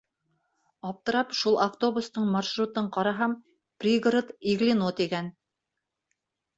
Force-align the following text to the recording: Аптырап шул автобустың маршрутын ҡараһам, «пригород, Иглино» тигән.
Аптырап 0.91 1.35
шул 1.41 1.59
автобустың 1.65 2.27
маршрутын 2.37 2.89
ҡараһам, 2.99 3.39
«пригород, 3.85 4.35
Иглино» 4.57 4.93
тигән. 5.05 5.35